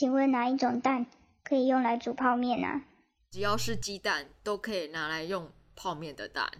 [0.00, 1.04] 请问哪一种蛋
[1.44, 2.80] 可以用来煮泡面呢？
[3.30, 6.50] 只要是鸡蛋，都可以拿来用泡面的蛋。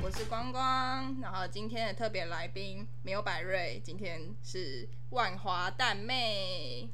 [0.00, 6.88] 我是光光，然后今天的特别来宾没有百瑞，今天是万华蛋妹。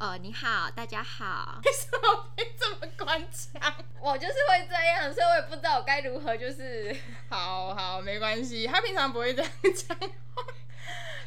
[0.00, 1.60] 呃，你好，大家好。
[1.62, 3.60] 为什么会这么官腔？
[4.00, 6.96] 我就是会这样，所以我也不知道我该如何，就是
[7.28, 10.08] 好好没关系，他平常不会这样讲话。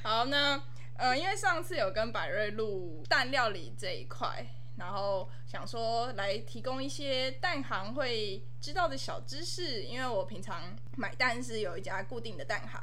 [0.02, 0.60] 好，那
[0.98, 4.44] 呃，因为上次有跟百瑞录蛋料理这一块，
[4.80, 12.82] 然后想说来提供一些蛋行会知道的小知识，因为我平常买蛋是有一家固定的蛋行，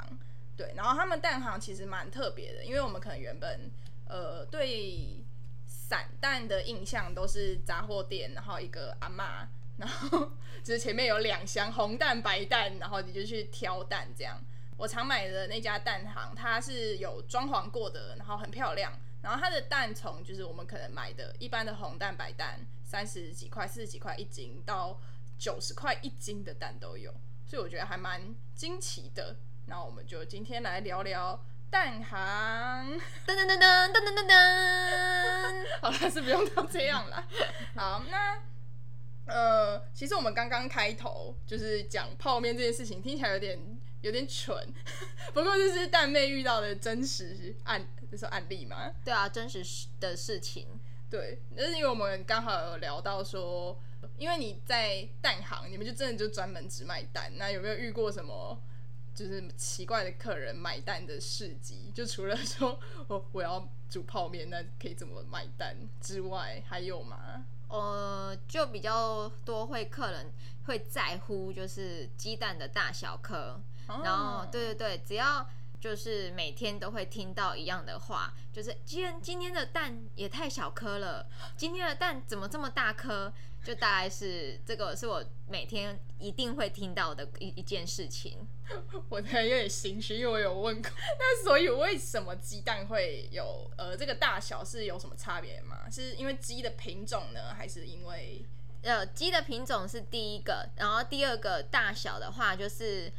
[0.55, 3.69] 对，然后他们蛋行其实蛮特别的，因为我们可能原本
[4.07, 5.20] 呃对
[5.91, 9.45] 散蛋的印象都是杂货店，然后一个阿妈，
[9.75, 10.31] 然后
[10.63, 14.41] 就是前面有两箱红蛋白蛋，然后你就去挑蛋这样。
[14.77, 18.93] 我常买的那家蛋行，它是有装潢过的，然后很漂亮。
[19.21, 24.97] 然后它的蛋从就是我们可能买的一般的红蛋白蛋，三十几块、四十几块一斤，到
[25.37, 27.13] 九十块一斤的蛋都有，
[27.45, 29.35] 所以我觉得还蛮惊奇的。
[29.65, 32.97] 那我们就今天来聊聊蛋行。
[33.27, 34.70] 噔噔噔噔噔噔噔噔。
[35.81, 37.27] 好了，是不用到这样了。
[37.75, 38.37] 好，那
[39.25, 43.59] 呃，其实我们刚刚开头就是讲泡面这件事情，听起来有点
[44.01, 44.55] 有点蠢，
[45.33, 48.91] 不过这是蛋妹遇到的真实案，就是案例嘛。
[49.03, 49.63] 对啊，真实
[49.99, 50.67] 的事情。
[51.09, 53.77] 对，那是因为我们刚好有聊到说，
[54.17, 58.61] 因为你在蛋行，你们就真的就专门只卖蛋，那有没有遇过什么？
[59.13, 67.45] 就是奇怪的客人买单的事迹，就除了说我我要煮泡面，那可以怎么买单之外，还有吗？
[67.67, 70.31] 呃，就比较多会客人
[70.65, 73.59] 会在乎就是鸡蛋的大小颗，
[74.03, 75.47] 然后对对对，只要
[75.81, 81.27] 就是每天都会听到一样的话，就是今天今天的蛋也太小颗了，
[81.57, 83.33] 今天的蛋怎么这么大颗？
[83.63, 88.47] 就大概是这个是我每天一定会听到的一一件事情。
[89.09, 90.91] 我有点心虚，因为我有问过。
[91.19, 95.87] 那所以为什么鸡蛋会有呃这个大小是有什么差别吗？
[95.91, 98.43] 是因为鸡的品种呢，还是因为
[98.81, 103.13] 呃鸡的品种是第一个，然后第二个大小的话就是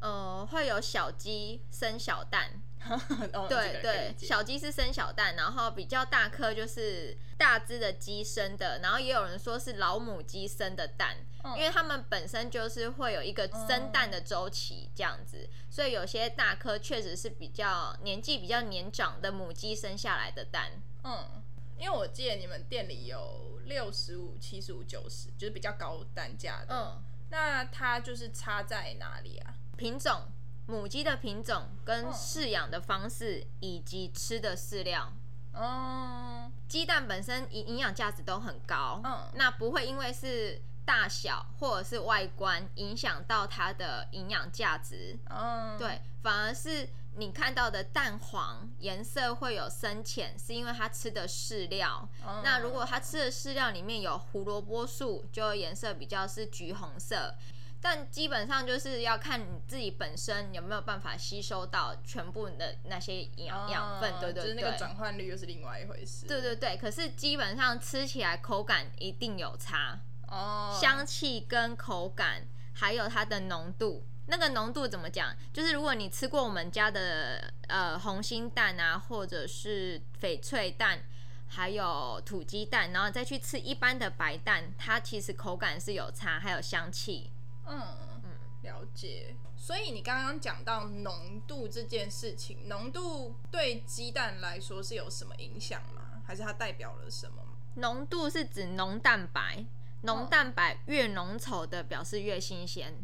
[0.00, 2.62] 呃会有小鸡生小蛋。
[3.46, 11.14] 对对，小鸡是生小蛋，然后比较大颗就是大只的鸡生的，然后也有人说是老母鸡生的蛋，
[11.58, 20.70] 因为它们本身就是会有一个生蛋的周期这样子，所以有些大颗确实是比较年纪比较年长的母鸡生下来的蛋。
[21.04, 21.42] 嗯，
[21.76, 26.74] 因为我记得你们店里有六十五、七十五、九十，就是比较高单价的。
[26.74, 29.54] 嗯，那它就是差在哪里啊？
[29.80, 30.20] 品种。
[30.66, 35.12] 母鸡的品种、跟饲养的方式以及吃的饲料，
[35.52, 52.08] 嗯，鸡蛋本身营营养价值都很高，嗯，那不会因为是大小或者是外观影响到它的营养价值，嗯，对，反而是你看到的蛋黄颜色会有深浅，是因为它吃的饲料，
[52.44, 57.34] 那如果它吃的饲料里面有胡萝卜素，就颜色比较是橘红色。
[57.82, 66.26] 但基本上就是要看你自己本身有没有办法吸收到全部的那些养养分，对对对，就是那个转换率又是另外一回事。
[66.26, 69.98] 对对对，可是基本上吃起来口感一定有差
[70.28, 75.34] 哦，香气跟口感还有它的浓度，那个浓度怎么讲？
[75.52, 81.00] 就是如果你吃过我们家的呃红心蛋啊，或者是翡翠蛋，
[81.48, 87.30] 还有土鸡蛋，然后再去吃一般的白蛋，它其实口感是有差，还有香气。
[87.70, 88.30] 嗯嗯，
[88.62, 89.34] 了解。
[89.56, 96.22] 所以你刚刚讲到浓度这件事情，浓度对鸡蛋来说是有什么影响吗？
[96.26, 97.42] 还是它代表了什么？
[97.76, 99.64] 浓度是指浓蛋白，
[100.02, 102.94] 浓蛋白越浓稠的表示越新鲜。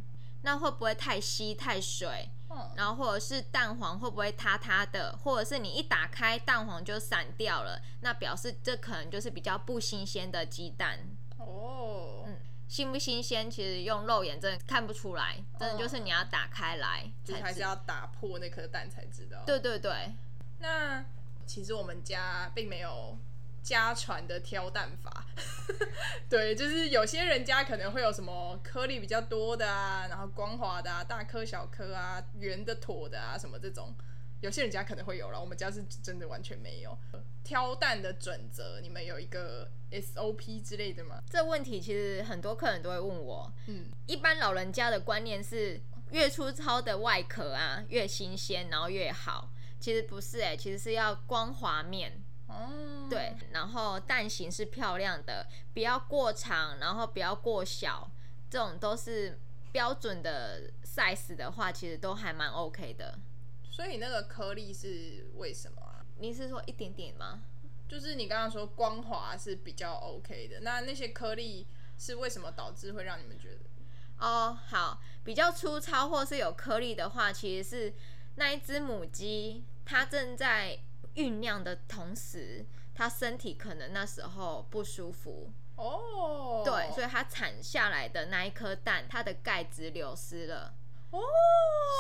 [0.43, 2.31] 那会不会太稀太水？
[2.75, 5.19] 然后或者是蛋黄会不会塌塌的？
[5.23, 7.83] 或者是你一打开蛋黄就散掉了？
[8.01, 11.01] 那表示这可能就是比较不新鲜的鸡蛋。
[11.39, 12.37] 哦，嗯。
[12.69, 19.43] 新不新鲜，其实用肉眼真的看不出来，真的就是你要打开来，就还是要打破那颗蛋才知道。
[19.47, 20.13] 对对对，
[20.59, 21.05] 那
[21.47, 23.17] 其实我们家并没有
[23.63, 25.27] 家传的挑蛋法，
[26.29, 33.95] 对，就是有些人家可能会有什么颗粒比较多的啊，然后光滑的啊，大颗小颗啊，圆的、椭的啊，什么这种。
[34.41, 36.97] 有些人家可能会有了，我们家是真的完全没有。
[37.43, 41.23] 挑蛋的准则，你们有一个 SOP 之类的吗？
[41.31, 43.53] 这问题其实很多客人都会问我。
[43.67, 45.81] 嗯，一般老人家的观念是
[46.11, 49.53] 越粗糙的外壳啊越新鲜，然后越好。
[49.79, 52.21] 其实不是哎，其实是要光滑面。
[52.49, 58.11] 哦，对，然后蛋形是漂亮的，不要过长，然后不要过小，
[58.51, 59.39] 这种都是
[59.71, 63.19] 标准的 size 的话，其实都还蛮 OK 的。
[63.77, 66.01] 所以那个颗粒是为什么啊？
[66.19, 67.43] 你是说一点点吗？
[67.87, 71.67] 就是你刚刚说光滑是比较 OK 的，那那些颗粒
[71.99, 73.59] 是为什么导致会让你们觉得？
[74.19, 77.95] 哦，好，比较粗糙或是有颗粒的话，其实是
[78.37, 80.79] 那一只母鸡它正在
[81.15, 82.65] 酝酿的同时，
[82.95, 90.73] 它身体可能那时候不舒服哦，对，所以它产下来的那一颗蛋，它的钙质流失了
[91.11, 91.21] 哦，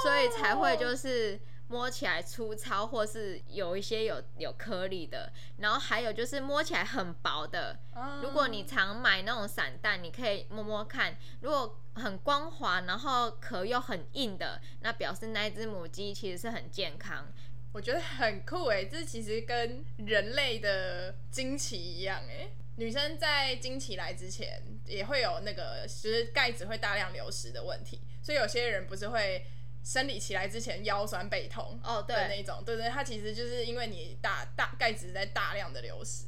[0.03, 1.39] 所以才会就是。
[1.69, 7.79] 摸起来粗糙，或是有一些有有颗粒的，然后还有就是摸起来很薄的。
[8.23, 17.27] 如果你常买那种散蛋，你可以摸摸看，如果很光滑，然后壳又很硬的，那表示那只母鸡其实是很健康。
[17.73, 22.51] 我觉得很酷哎，这其实跟人类的经期一样哎。
[22.77, 29.45] 女生在经期来之前也会有那个，其实钙质会大量流失的问题，所以有些人不是会。
[29.87, 32.17] 生理起来之前腰酸背痛哦，对。
[32.29, 36.25] 那种，对对，它其实就是因为你大大钙质在大量的流失。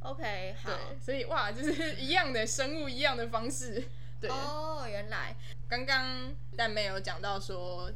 [0.00, 3.84] OK，好，所以哇，就是一样的生物，一样的方式。
[4.20, 4.28] 对。
[4.28, 5.36] 哦，原来。
[5.68, 7.88] 刚刚但没有讲到说，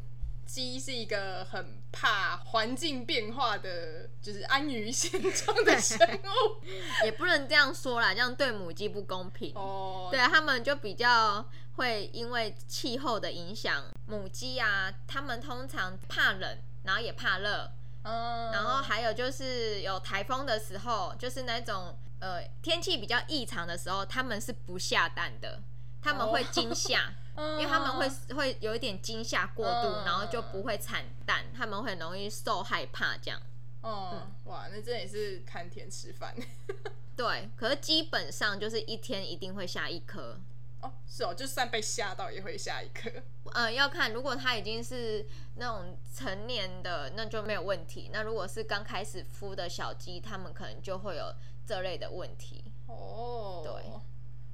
[0.52, 6.62] 鸡是一个很怕环境变化的，就是安于现状的生物，
[7.04, 10.08] 也不能这样说啦，这样对母鸡不公平哦。
[10.10, 11.49] 对啊，他们就比较。
[11.76, 17.72] 会因为气候的影响，母鸡啊，它们通常怕冷，然后也怕热，
[18.05, 25.62] 然后还有就是有台风的时候，就是那种呃天气比较异常的时候，它们是不下蛋的，
[26.02, 33.40] 他们会惊吓， 因为他们会会有一点惊吓过度，然后就不会产蛋，他们会容易受害怕这样。
[33.81, 36.34] 哦，哇，那这也是看天吃饭。
[37.16, 40.38] 对，可是基本上就是一天一定会下一颗。
[40.81, 43.08] 哦，是哦，就算被吓到也会下一颗。
[43.52, 45.25] 呃，要看，如果它已经是
[45.56, 48.10] 那种成年的，那就没有问题。
[48.12, 51.32] 那如果是刚开始孵的小鸡，它们可能就会有
[51.66, 52.64] 这类的问题。
[52.87, 53.93] 哦，对。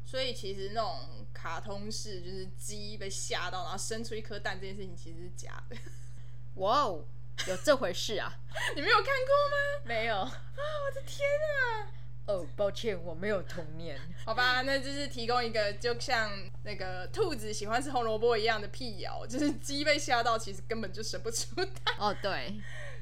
[0.08, 5.76] 所以其实那种卡通式，就是鸡被吓到，然后生出一颗蛋这件事情，其实是假的。
[6.54, 7.04] 哇哦，
[7.46, 8.32] 有这回事啊？
[8.74, 9.84] 你没有看过吗？
[9.84, 10.42] 没有啊！
[10.56, 11.92] 我的天啊！
[12.26, 14.00] 哦，抱歉，我没有童年。
[14.24, 16.32] 好吧，那就是提供一个就像
[16.64, 21.94] 那个兔子喜欢吃红萝卜一样的辟谣，就是鸡被吓到，其实根本就生不出蛋。
[21.98, 22.58] 哦，对，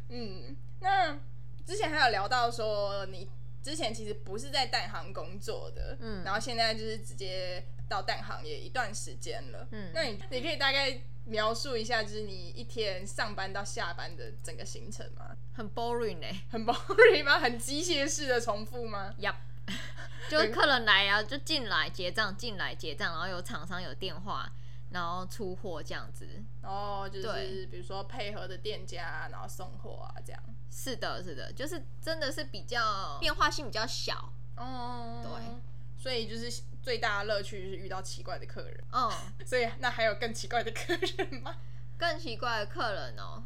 [0.08, 1.16] 嗯，那
[1.64, 3.28] 之前还有聊到说，你
[3.66, 11.02] 之前其实不是在蛋行工作的，嗯，然后现在就是直接到蛋行也一段时间了，嗯，那你你可以大概。
[11.28, 15.36] 描述一下，就是你一天上班到下班的整个行程吗？
[15.56, 17.40] 很 boring 哎，很 boring 吗？
[17.40, 19.34] 很机械式的重复吗？Yup，
[20.30, 24.48] 就是客人来啊，就进来结账，进来结账，然后有厂商有电话，
[24.90, 26.28] 然后出货这样子。
[26.62, 30.42] 哦，就是比如说配合的店家，然后送货啊，这样。
[30.70, 34.32] 是的，是的，就是真的是比较变化性比较小。
[34.56, 36.62] 哦，对，所以就是。
[36.86, 39.10] 最大的乐趣就是遇到奇怪的客人，嗯，
[39.44, 41.56] 所以那还有更奇怪的客人吗？
[41.98, 43.42] 更奇怪的客人哦，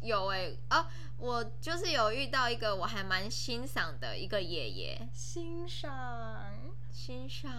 [0.00, 5.90] 有哎啊，我就是有遇到一个我还蛮欣赏的一个爷爷，欣赏
[6.92, 7.50] 欣赏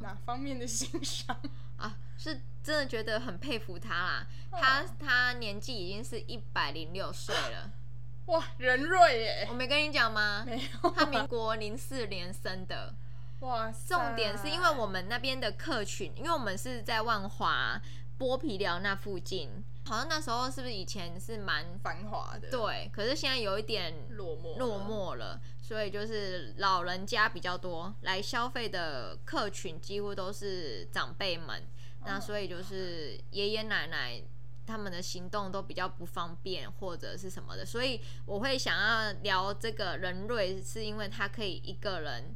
[0.00, 1.38] 哪方面的欣赏
[1.76, 1.96] 啊？
[2.16, 7.70] 是真的觉得很佩服他啦，他他年纪已经是一百零六岁了，
[8.26, 9.46] 哇，人瑞耶！
[9.48, 10.42] 我没跟你讲吗？
[10.44, 12.94] 没有，他民国零四年生的。
[13.40, 17.80] 哇，重点是因为我们那边的客群，因为我们是在万华
[18.18, 19.48] 剥皮寮那附近，
[19.86, 22.50] 好像那时候是不是以前是蛮繁华的？
[22.50, 31.62] 对，可是现在有一点落寞落寞了，所以就是老人家比较多来消费的客群，几乎都是长辈们，
[32.06, 34.22] 那所以就是爷爷奶奶
[34.66, 42.34] 他们的行动都比较不方便或者是什么的，所以我会想要聊这个人瑞，是因为他可以一个人。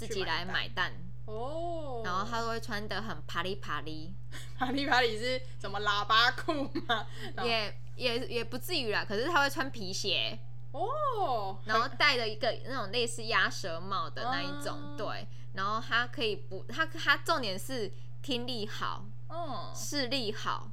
[0.00, 0.90] 自己来买单
[1.26, 4.14] 哦，然后他都会穿的很啪里啪里，
[4.56, 7.06] 啪里啪里是什么喇叭裤吗？
[7.44, 10.38] 也也也不至于啦，可是他会穿皮鞋
[10.72, 20.70] 哦，然后戴了一个那种类似鸭舌帽的那一种，对，然后他可以不，他他重点是听力好，嗯，视力好，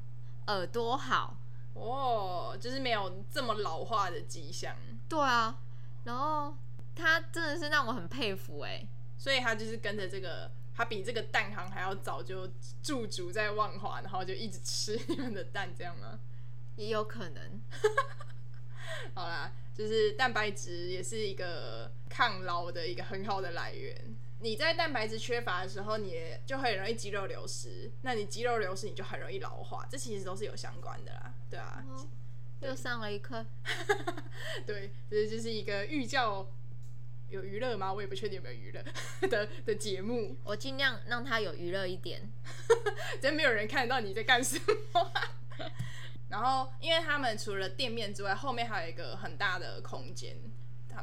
[0.48, 1.38] 耳朵好，
[1.74, 4.76] 哦，就是没有这么老化的迹象。
[5.10, 5.58] 对啊，
[6.04, 6.56] 然后
[6.96, 8.86] 他真的是让我很佩服哎，
[9.18, 12.48] 所以他就是跟着这个，他比这个蛋行还要早就
[12.84, 16.20] 驻足在万华，然后就一直吃你们的蛋，这样吗？
[16.76, 17.62] 也有可能。
[19.16, 23.96] 好啦，就是蛋白质也是一个抗老的一个很好的来源。
[24.40, 26.14] 你在蛋白质缺乏的时候，你
[26.46, 27.92] 就很容易肌肉流失。
[28.02, 29.88] 那你肌肉流失，你就很容易老化。
[29.90, 31.84] 这其实都是有相关的啦，对啊。
[32.62, 33.46] 又上了一课。
[34.66, 36.48] 对，这就是一个寓教
[37.30, 37.94] 有娱乐吗？
[37.94, 38.84] 我也不确定有没有娱乐
[39.28, 40.36] 的的节目。
[40.44, 42.22] 我尽量让它有娱乐一点，
[43.22, 44.60] 真没有人看得到你在干什
[44.94, 45.12] 么。
[46.30, 50.36] 然后，因为他们除了店面之外，后面还有一个很大的空间，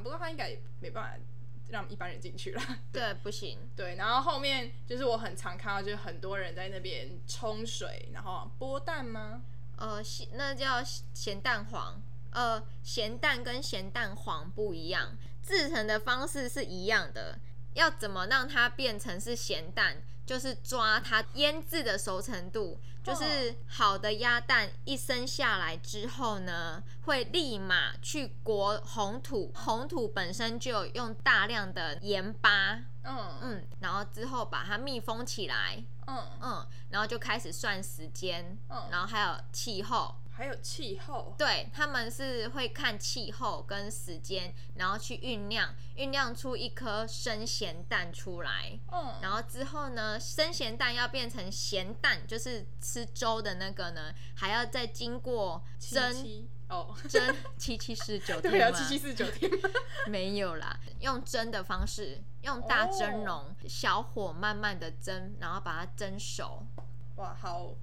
[0.02, 1.24] 不过他应该没办法
[1.70, 2.62] 让一般人进去了。
[2.92, 3.58] 对，不行。
[3.74, 9.42] 对，然后后面就是我很常看到，就是很多人在那边冲水，然后剥蛋吗？
[9.76, 10.02] 呃，
[10.32, 12.02] 那叫咸蛋黄。
[12.30, 17.38] 呃，咸蛋跟咸蛋黄不一样，制成的方式是一样的。
[17.74, 20.02] 要怎么让它变成是咸蛋？
[20.26, 33.38] 就是抓它腌制的熟成度，就是好的鸭蛋一生下来之后呢，会立马去裹红土，红土本身就有用大量的盐巴，嗯。
[33.42, 36.22] 嗯，然后之后把它密封起来，嗯。
[36.40, 40.14] 嗯，然后就开始算时间，嗯，然后还有气候。
[40.36, 48.76] 还有气候，对他们是会看气候跟时间，然后去酝酿，酝酿出一颗生咸蛋出来。
[48.90, 59.48] 嗯，然后之后呢，生咸蛋要变成咸蛋，就是吃粥的那个呢，还要再经过蒸哦，蒸 七七四九天对啊，七七四九天
[60.08, 66.66] 没有啦，用蒸的方式，用大蒸笼，小火慢慢的蒸，然后把它蒸熟。
[67.16, 67.76] 哇，好。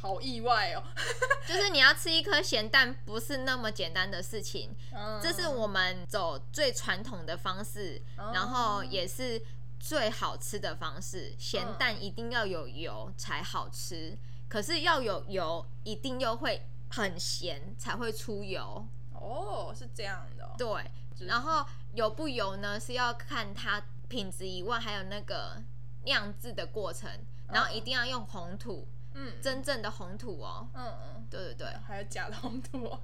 [0.00, 0.82] 好意外哦，
[1.48, 4.74] 就是你要吃一颗咸蛋，不是那么简单的事情。
[5.22, 9.40] 这是我们走最传统的方式，然后也是
[9.80, 11.34] 最好吃的方式。
[11.38, 14.16] 咸蛋一定要有油才好吃，
[14.48, 18.86] 可是要有油，一定又会很咸才会出油。
[19.14, 20.50] 哦，是这样的。
[20.58, 20.90] 对，
[21.26, 25.62] 然后油不油呢，是要看它品质以外，还有那个
[26.04, 27.10] 酿制的过程，
[27.48, 28.86] 然后一定要用红土。
[29.14, 30.68] 嗯，真正的红土哦。
[30.74, 33.00] 嗯嗯，对对对，还有假的红土哦。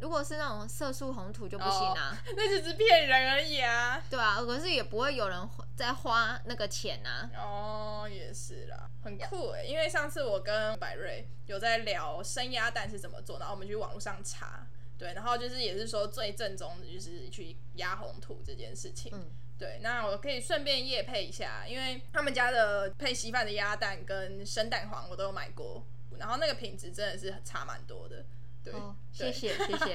[0.00, 4.00] 如果是那种色素红土就不行啊， 那只是骗人而已啊。
[4.08, 7.28] 对啊，可是也不会有人在花那个钱啊。
[7.36, 9.64] 哦，也是啦，很酷哎。
[9.64, 14.64] 因为上次我跟百瑞有在聊生鸭蛋是怎么做，然后我们去网络上查，
[14.96, 19.10] 对，然后就是也是说最正宗的就是去压红土这件事情。
[19.12, 19.26] 嗯。
[19.58, 25.84] 对，那我可以顺便夜配一下，因为他们家的配稀饭的鸭蛋跟生蛋黄我都有买过，
[26.16, 28.24] 然后那个品质真的是差蛮多的。
[28.62, 28.72] 对，
[29.10, 29.94] 谢 谢谢谢。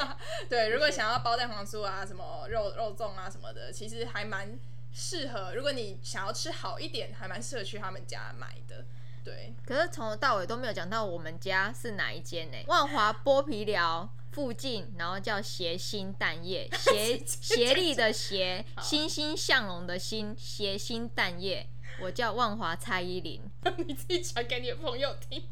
[0.49, 4.59] 对，如果想要包蛋黄酥啊，什么肉肉粽啊什么的，其实还蛮
[4.91, 5.53] 适合。
[5.55, 8.85] 如果你想要吃好一点，还蛮适合去他们家买的。
[9.23, 12.57] 对，可是从头到尾都没有讲到我们家是哪一间呢？
[12.67, 14.09] 万华剥皮寮。
[14.33, 21.69] 附近，然后叫协心蛋液，协协力的协，欣欣向荣的欣，协心蛋液。
[22.01, 23.39] 我叫万华蔡依林，
[23.85, 25.43] 你自己讲给你的朋友听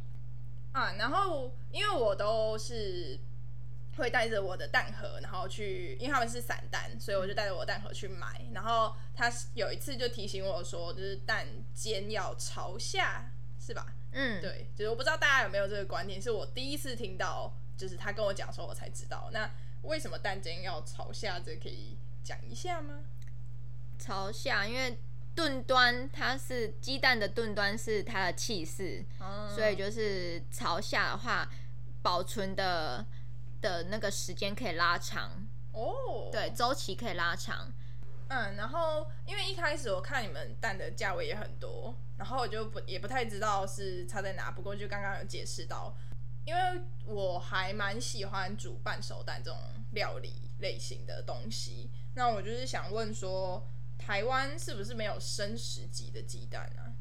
[0.72, 0.94] 啊。
[0.98, 3.20] 然后，因为我都是
[3.98, 8.42] 会带着我的蛋盒，然后去，因为他们是散蛋，所以我就带着我的蛋盒去买。
[8.56, 11.46] 然后他有一次就提醒我说，就是蛋
[11.76, 13.94] 尖要朝下，是吧？
[14.14, 17.56] 嗯，对，就是我不知道大家有没有这个观念，是我第一次听到。
[17.78, 19.30] 就是他跟我讲时候，我才知道。
[19.34, 19.50] 那
[19.82, 21.40] 为什么蛋煎要朝下？
[21.40, 23.00] 这可以讲一下吗？
[23.98, 25.00] 朝下，因为
[25.34, 29.04] 钝端它是鸡蛋的钝端是它的气势，
[29.56, 31.50] 所以就是朝下的话，
[32.04, 33.06] 保存的
[33.62, 35.32] 的那个时间可以拉长
[35.72, 36.30] 哦。
[36.32, 37.72] 对，周期可以拉长。
[38.28, 44.52] 嗯，然后因为一开始我看你们蛋的价位也很多，然后我就不也不太知道是差在哪。
[44.52, 45.96] 不过就刚刚有解释到。
[46.46, 49.60] 因为我还蛮喜欢煮半熟蛋这种
[49.92, 53.68] 料理类型的东西，那我就是想问说，
[53.98, 56.94] 台湾是不是没有生食级的鸡蛋啊？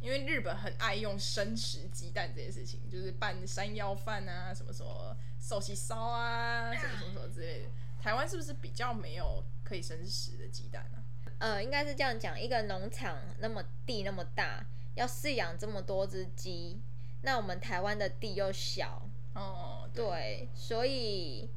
[0.00, 7.70] 因为日本很爱用生食鸡蛋这件事情，就是拌山药饭啊，什么什么寿喜烧啊，什么什么什么之类的。
[8.00, 11.02] 台湾是不是比较没有可以生食的鸡蛋呢？
[11.38, 16.80] 呃，应该是这样讲，一个农场那么地那么大，要饲养这么多只鸡。
[17.22, 19.02] 那我们台湾的地又小，
[19.34, 21.48] 哦，对，所以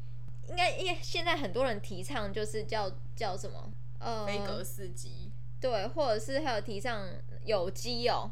[0.49, 7.07] 应该因为现在很多人提倡就是叫叫什么，呃，飞格四鸡，对，或者是还有提倡
[7.45, 8.29] 有机哦，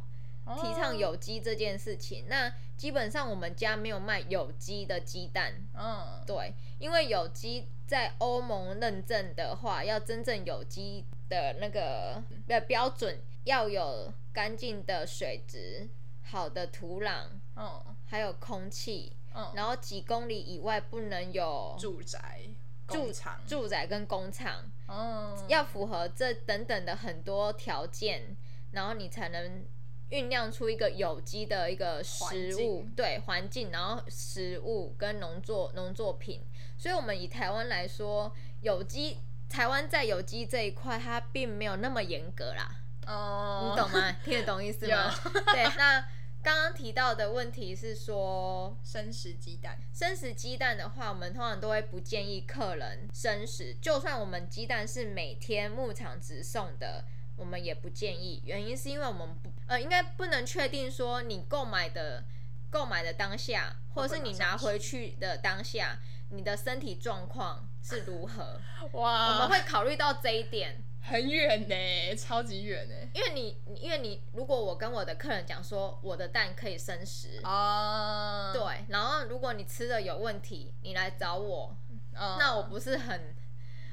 [0.62, 2.26] 提倡有机这件事情。
[2.28, 5.54] 那基本上我们家没有卖有机的鸡蛋。
[5.74, 15.88] 嗯，对，因为有机在欧盟认证的话，要真正有机的那个的标准，要有干净的水质、
[16.32, 22.40] 好的土壤，嗯，还有空气，嗯，然后几公里以外不能有住宅。
[22.88, 23.10] 住
[23.48, 28.36] 住宅跟工厂，嗯，要符合这等等的很多条件，
[28.72, 29.66] 然后你才能
[30.10, 36.42] 酝酿出一个有机的一个食物，对环境，然后食物跟农作农作品。
[36.78, 42.70] 所以，我们以台湾来说，有机台湾在有机这一块，它并没有那么严格啦。
[43.08, 44.12] 哦，你懂吗？
[44.22, 45.16] 听得懂意思吗？
[45.54, 46.06] 对，那。
[46.44, 53.76] 刚刚提到的问题是说生食鸡蛋，生食鸡蛋的话，我们通常都会不建议客人生食。
[53.80, 57.06] 就算我们鸡蛋是每天牧场直送的，
[57.36, 58.42] 我们也不建议。
[58.44, 62.24] 原因是因为我们不呃，应该不能确定说你购买的
[62.72, 66.00] 购买的当下，或者是你拿回去的当下，
[66.30, 68.60] 你的身体状况是如何。
[68.98, 70.84] 哇，我们会考虑到这一点。
[71.04, 72.94] 很远呢，超级远呢。
[73.14, 81.76] 因为你，因为你，如果我跟我的客人讲说我的蛋可以生食哦，对，然后如果你吃的有问题，你来找我，
[82.14, 83.36] 那我不是很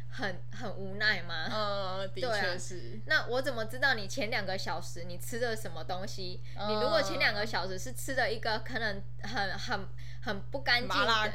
[0.09, 1.49] 很很无奈吗？
[1.51, 3.01] 嗯， 的确是。
[3.07, 6.43] 那我怎么知道你前两个小时你吃的什么东西？
[6.69, 9.89] 你如果前两个小时是吃的一个可能很很。
[10.21, 11.33] 很不干净的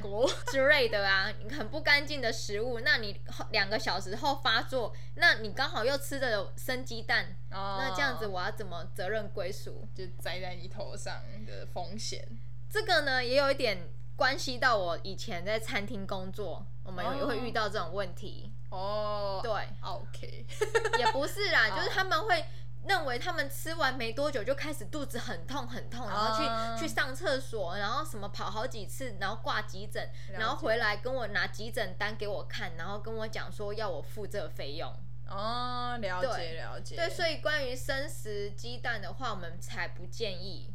[0.51, 9.88] 之类的啊，很不干净的食物，那你两个小时后发作，那你刚好又吃的生鸡蛋，那这样子我要怎么责任归属？
[9.96, 12.27] 就栽在你头上的风险。
[12.70, 13.88] 这个呢，也有一点
[14.18, 18.51] 关系到我以前在餐厅工作，我们也会遇到这种问题。
[18.74, 19.51] 哦，对
[19.82, 20.46] ，OK，
[21.00, 22.46] 也不是啦，就是他们会。
[22.86, 26.38] 认为他们吃完没多久就开始肚子很痛很痛，然后
[26.77, 34.94] 去去上厕所，然后什么跑好几次，然后挂急诊，然后回来跟我拿急诊单给我看，然后跟我讲说要我付这个费用。
[35.30, 36.98] 哦，了解了解。
[36.98, 40.74] 对，所以关于生食鸡蛋的话，我们才不建议。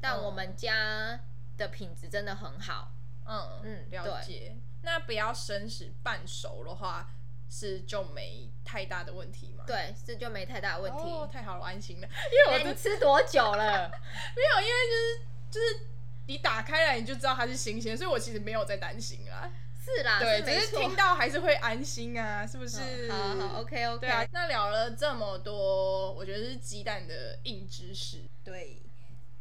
[0.00, 1.18] 但我们家
[1.56, 2.92] 的品质真的很好。
[3.26, 4.56] 嗯嗯，了解。
[4.82, 7.10] 那不要生食半熟的话。
[7.52, 9.64] 是就没太大的问题嘛？
[9.66, 10.98] 对，这就没太大问题。
[10.98, 12.06] 哦，太好了，安心了。
[12.48, 13.90] 因为我吃多久了？
[14.36, 15.86] 没有，因为就是就是
[16.28, 19.50] 你打开来你就知道它是新鲜，所以我其实没有在担心啦。
[19.82, 23.10] 是啦，对，只是听到还是会安心啊，是不是？
[23.10, 23.98] 好好，OK OK。
[24.06, 28.22] 对啊，那聊了这么多，我觉得是鸡蛋的硬知识。
[28.44, 28.80] 对。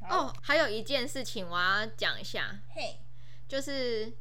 [0.09, 2.59] 哦，还有一件事情我要讲一下。
[2.73, 2.99] 嘿，
[3.47, 4.11] 就是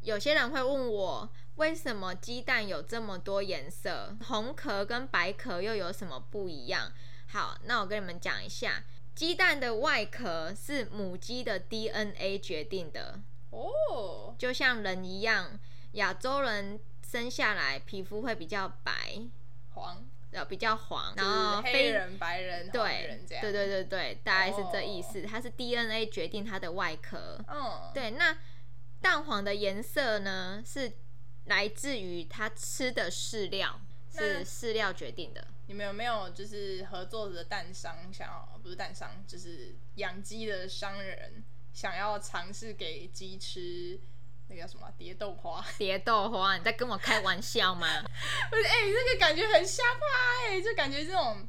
[0.00, 1.30] 有些人会问我。
[1.56, 4.16] 为什么鸡蛋有这么多颜色？
[4.26, 6.92] 红壳跟白壳又有什么不一样？
[7.28, 15.58] 好，那我跟你们讲一下，鸡蛋的外壳是母鸡的 DNA 决定的哦，就像人一样，
[15.92, 18.92] 亚洲人生下来皮肤会比较白
[19.74, 25.22] 黄，呃，比较黄，然后黑人、白人、对人这样，对对对对，大概是这意思。
[25.22, 28.10] 它是 DNA 决定它的外壳，嗯，对。
[28.10, 28.36] 那
[29.00, 30.92] 蛋黄的颜色呢是？
[31.46, 33.80] 来自于他吃的饲料，
[34.12, 35.46] 是饲料决定的。
[35.66, 43.98] 你们有没有就是合作的蛋商，想要不是蛋商，就是养鸡的商人，想要尝试给鸡吃
[44.48, 45.64] 那个叫什么蝶豆花？
[45.78, 46.56] 蝶豆花？
[46.56, 48.02] 你在跟我开玩笑吗？
[48.50, 51.48] 不是，哎，这个感觉很瞎趴，哎，就感觉这种。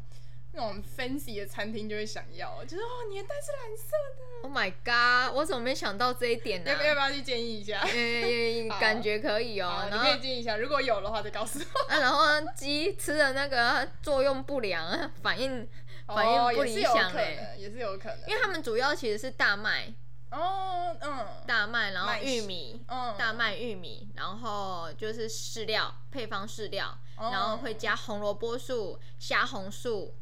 [0.55, 4.47] 那种 fancy 的餐厅就会想要，就是哦，你的蛋是蓝色的。
[4.47, 5.35] Oh my god！
[5.35, 6.71] 我怎么没想到这一点呢？
[6.71, 7.85] 要不要不要去建议一下？
[8.79, 9.89] 感觉可以哦。
[9.91, 11.93] 你可以建议一下，如果有的话再告诉我。
[11.93, 15.67] 啊，然后鸡吃的那个作用不良，反应
[16.07, 18.19] 反应不理想哎，也是有可能。
[18.27, 19.93] 因为他们主要其实是大麦
[20.31, 22.81] 哦，嗯，大麦，然后玉米，
[23.17, 30.15] 大麦玉米，然后就是饲料配方饲料，然后会加红萝卜素、虾红素。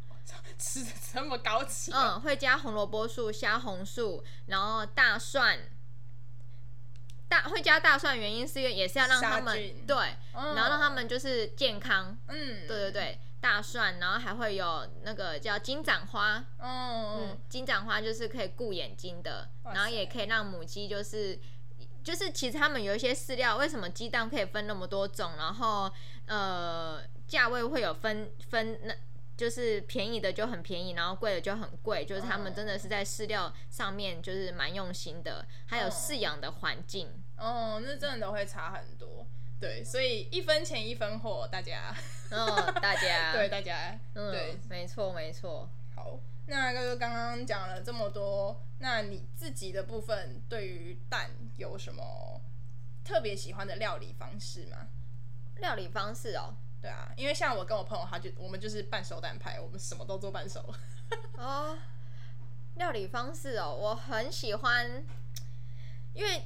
[0.58, 1.92] 吃的这么高级？
[1.92, 5.60] 嗯，会加红萝卜素、虾红素，然后大蒜。
[7.28, 9.96] 大会加大蒜原因是因为也是要让他们对，
[10.34, 12.16] 然后让他们就是健康。
[12.28, 16.46] 嗯，对对对，大蒜，然后还会有那个叫金盏花。
[16.60, 21.40] 嗯，金盏花就是可以顾眼睛的，然后也可以让母鸡就是
[22.04, 25.32] 就是其实他们有一些饲料，为什么鸡蛋可以分那么多种？
[25.36, 25.92] 然后
[26.28, 28.94] 呃，价位会有分分那。
[29.36, 39.26] 就是便宜的就很便宜，然后贵的就很贵，就是他们真的是在饲料上面就是蛮用心的，还有饲养的环境，哦，那真的都会差很多。
[39.60, 41.96] 对，所以一分钱一分货，大家，
[42.32, 45.70] 哦，大家， 对大家，对，没错没错。
[45.96, 52.42] 好，那哥哥刚刚讲了这么多，那你自己的部分对于蛋有什么
[53.06, 54.90] 特别喜欢的料理方式吗？
[55.58, 60.60] 料理方式哦，对啊，因为像我跟我朋友，他就我们就是半熟蛋派，我们什么都做半熟。
[61.40, 61.78] 哦，
[62.76, 65.02] 料理方式哦，我很喜欢，
[66.14, 66.44] 因为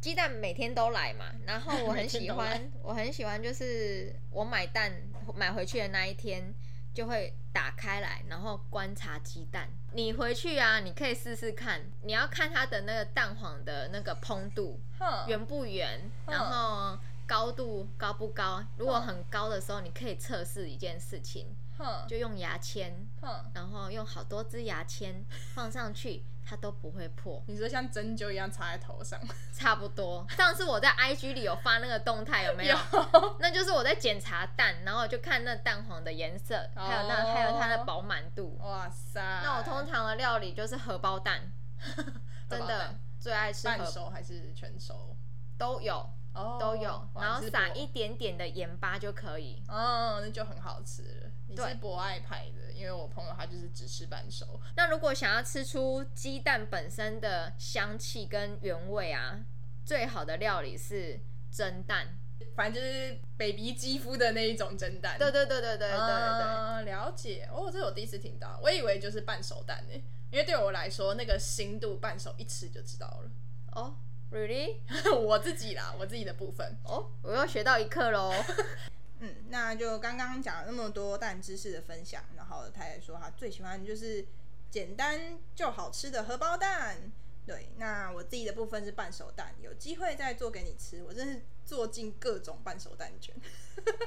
[0.00, 4.90] 鸡蛋每天都来嘛，然后我很喜欢，我很喜欢就是我买蛋
[5.34, 6.54] 买回去的那一天
[6.94, 9.68] 就会打开来，然后观察鸡蛋。
[9.92, 14.80] 你回去啊，你可以试试看，你要看它的那个蛋黄的那个蓬度
[15.28, 18.64] 圆不圆，然后高度高不高。
[18.76, 21.56] 如果很高的时候，你可以测试一件事情。
[22.06, 22.94] 就用牙签，
[23.52, 27.42] 然后用好多支牙签放上去，它都不会破。
[27.48, 29.20] 你说像针灸一样插在头上？
[29.52, 30.24] 差不多。
[30.30, 32.78] 上次我在 IG 里有发那个动态，有没有？
[33.40, 38.56] 那就是我在检查蛋，然后就看那蛋黄的颜色，还有那还有它的饱满度。
[38.62, 39.20] 哇塞！
[39.42, 41.52] 那我通常的料理就是荷包蛋，
[42.48, 43.66] 真的最爱吃。
[43.66, 45.16] 半熟还是全熟？
[45.58, 46.08] 都有。
[46.34, 49.62] 都有，然后撒一点点的盐巴就可以。
[49.68, 51.30] 哦，那就很好吃了。
[51.46, 54.60] 你是博爱派的，因为我朋友他就是只吃半熟。
[54.76, 59.44] 那如果想要吃出鸡蛋本身的香气跟原味啊，
[59.84, 61.20] 最好的料理是
[61.52, 62.18] 蒸蛋，
[62.56, 65.16] 反正就是 baby 肌肤的那一种蒸蛋。
[65.16, 67.48] 对对对对对对对，了解。
[67.52, 69.94] 哦，这是我第一次听到，我以为就是半熟蛋呢，
[70.30, 73.30] 因为对我来说那个新度半熟一吃就知道了。
[73.72, 73.94] 哦。
[74.34, 74.80] Really？
[75.14, 78.34] 我自己啦，我自己的部分哦，我又学到一课喽。
[79.20, 84.26] 嗯，那就刚刚讲了那么多蛋知识的分享，然后他也说他最喜欢就是
[84.70, 87.12] 简单就好吃的荷包蛋。
[87.46, 91.04] 对，那我自己的部分是半熟蛋，有机会再做给你吃。
[91.04, 93.32] 我真是做尽各种半熟蛋卷。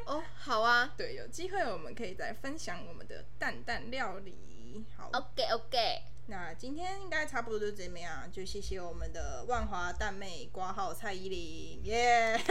[0.05, 4.85] 哦，好啊，对，有机会我们可以再分享我们的蛋蛋料理。
[4.97, 6.16] 好，OK，OK。
[6.29, 12.37] 那今天应该差不多就这么样，就谢谢我们的万华蛋妹挂号蔡依林，耶！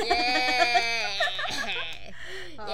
[2.56, 2.66] 好，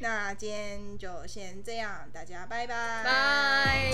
[0.00, 3.04] 那今天就先这样，大家拜拜。
[3.04, 3.92] 拜。